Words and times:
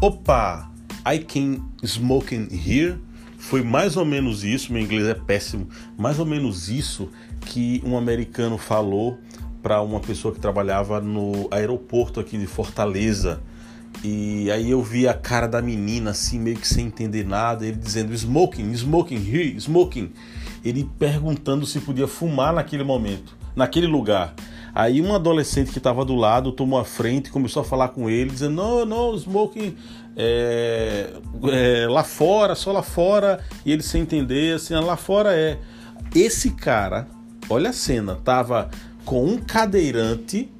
Opa, 0.00 0.70
I 1.04 1.18
can 1.18 1.60
smoking 1.84 2.46
here. 2.52 3.00
Foi 3.36 3.64
mais 3.64 3.96
ou 3.96 4.04
menos 4.04 4.44
isso, 4.44 4.72
meu 4.72 4.80
inglês 4.80 5.08
é 5.08 5.14
péssimo, 5.14 5.68
mais 5.96 6.20
ou 6.20 6.26
menos 6.26 6.68
isso 6.68 7.10
que 7.46 7.82
um 7.84 7.98
americano 7.98 8.56
falou 8.56 9.18
para 9.60 9.82
uma 9.82 9.98
pessoa 9.98 10.32
que 10.32 10.38
trabalhava 10.38 11.00
no 11.00 11.48
aeroporto 11.50 12.20
aqui 12.20 12.38
de 12.38 12.46
Fortaleza. 12.46 13.40
E 14.04 14.48
aí 14.52 14.70
eu 14.70 14.80
vi 14.80 15.08
a 15.08 15.14
cara 15.14 15.48
da 15.48 15.60
menina 15.60 16.12
assim, 16.12 16.38
meio 16.38 16.58
que 16.58 16.68
sem 16.68 16.86
entender 16.86 17.26
nada, 17.26 17.66
ele 17.66 17.76
dizendo 17.76 18.14
smoking, 18.14 18.72
smoking 18.76 19.16
here, 19.16 19.60
smoking. 19.60 20.12
Ele 20.64 20.88
perguntando 20.96 21.66
se 21.66 21.80
podia 21.80 22.06
fumar 22.06 22.52
naquele 22.52 22.84
momento, 22.84 23.36
naquele 23.56 23.88
lugar. 23.88 24.32
Aí 24.74 25.00
um 25.00 25.14
adolescente 25.14 25.70
que 25.70 25.78
estava 25.78 26.04
do 26.04 26.14
lado 26.14 26.52
tomou 26.52 26.78
a 26.78 26.84
frente, 26.84 27.30
começou 27.30 27.62
a 27.62 27.64
falar 27.64 27.88
com 27.88 28.08
ele, 28.08 28.30
dizendo: 28.30 28.54
não, 28.54 28.84
não, 28.84 29.14
smoking 29.14 29.74
é, 30.16 31.10
é, 31.44 31.86
lá 31.88 32.04
fora, 32.04 32.54
só 32.54 32.72
lá 32.72 32.82
fora. 32.82 33.40
E 33.64 33.72
ele 33.72 33.82
sem 33.82 34.02
entender, 34.02 34.56
assim, 34.56 34.74
ah, 34.74 34.80
lá 34.80 34.96
fora 34.96 35.34
é. 35.34 35.58
Esse 36.14 36.50
cara, 36.50 37.06
olha 37.48 37.70
a 37.70 37.72
cena, 37.72 38.16
tava 38.16 38.70
com 39.04 39.24
um 39.24 39.38
cadeirante, 39.38 40.50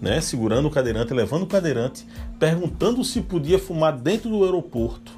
né, 0.00 0.20
segurando 0.20 0.68
o 0.68 0.70
cadeirante, 0.70 1.12
levando 1.12 1.42
o 1.42 1.46
cadeirante, 1.46 2.06
perguntando 2.38 3.04
se 3.04 3.20
podia 3.20 3.58
fumar 3.58 3.96
dentro 3.96 4.30
do 4.30 4.44
aeroporto. 4.44 5.12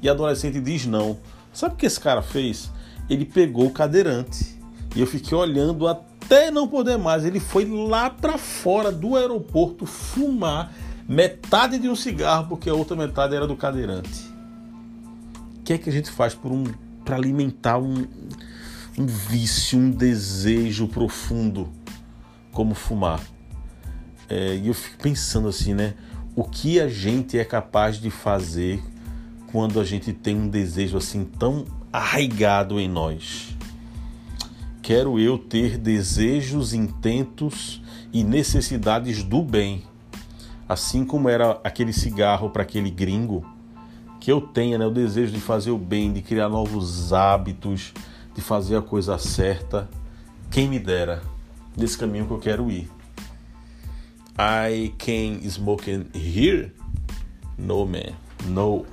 E 0.00 0.08
a 0.08 0.12
adolescente 0.12 0.60
diz 0.60 0.86
não. 0.86 1.18
Sabe 1.52 1.74
o 1.74 1.76
que 1.76 1.86
esse 1.86 2.00
cara 2.00 2.22
fez? 2.22 2.70
Ele 3.08 3.24
pegou 3.24 3.66
o 3.66 3.70
cadeirante 3.70 4.58
e 4.96 5.00
eu 5.00 5.06
fiquei 5.06 5.36
olhando 5.36 5.86
até 5.86 6.11
não 6.50 6.66
poder 6.66 6.96
mais. 6.96 7.24
Ele 7.24 7.40
foi 7.40 7.64
lá 7.66 8.08
para 8.08 8.38
fora 8.38 8.90
do 8.90 9.16
aeroporto 9.16 9.84
fumar 9.84 10.72
metade 11.08 11.78
de 11.78 11.88
um 11.88 11.96
cigarro 11.96 12.48
porque 12.48 12.70
a 12.70 12.74
outra 12.74 12.96
metade 12.96 13.34
era 13.34 13.46
do 13.46 13.56
cadeirante. 13.56 14.32
O 15.58 15.62
que 15.62 15.72
é 15.72 15.78
que 15.78 15.88
a 15.88 15.92
gente 15.92 16.10
faz 16.10 16.34
por 16.34 16.50
um 16.50 16.64
para 17.04 17.16
alimentar 17.16 17.78
um, 17.78 18.06
um 18.98 19.06
vício, 19.06 19.78
um 19.78 19.90
desejo 19.90 20.88
profundo 20.88 21.68
como 22.52 22.74
fumar? 22.74 23.20
É, 24.28 24.56
e 24.56 24.68
eu 24.68 24.74
fico 24.74 25.02
pensando 25.02 25.48
assim, 25.48 25.74
né? 25.74 25.94
O 26.34 26.44
que 26.44 26.80
a 26.80 26.88
gente 26.88 27.38
é 27.38 27.44
capaz 27.44 27.96
de 27.96 28.10
fazer 28.10 28.82
quando 29.50 29.78
a 29.78 29.84
gente 29.84 30.12
tem 30.12 30.34
um 30.34 30.48
desejo 30.48 30.96
assim 30.96 31.24
tão 31.24 31.66
arraigado 31.92 32.80
em 32.80 32.88
nós? 32.88 33.54
Quero 34.82 35.16
eu 35.20 35.38
ter 35.38 35.78
desejos, 35.78 36.74
intentos 36.74 37.80
e 38.12 38.24
necessidades 38.24 39.22
do 39.22 39.40
bem, 39.40 39.84
assim 40.68 41.04
como 41.04 41.28
era 41.28 41.60
aquele 41.62 41.92
cigarro 41.92 42.50
para 42.50 42.64
aquele 42.64 42.90
gringo, 42.90 43.46
que 44.18 44.32
eu 44.32 44.40
tenha 44.40 44.76
né, 44.76 44.84
o 44.84 44.90
desejo 44.90 45.32
de 45.32 45.40
fazer 45.40 45.70
o 45.70 45.78
bem, 45.78 46.12
de 46.12 46.20
criar 46.20 46.48
novos 46.48 47.12
hábitos, 47.12 47.94
de 48.34 48.40
fazer 48.40 48.76
a 48.76 48.82
coisa 48.82 49.16
certa. 49.18 49.88
Quem 50.50 50.68
me 50.68 50.80
dera 50.80 51.22
desse 51.76 51.96
caminho 51.96 52.26
que 52.26 52.32
eu 52.32 52.38
quero 52.40 52.68
ir. 52.68 52.90
I 54.36 54.92
can 54.98 55.48
smoke 55.48 55.88
here? 56.12 56.72
No, 57.56 57.86
man. 57.86 58.14
No. 58.48 58.84